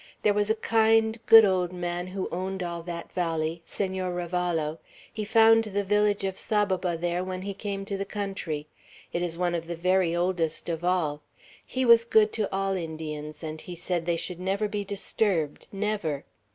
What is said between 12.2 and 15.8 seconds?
to all Indians, and he said they should never be disturbed,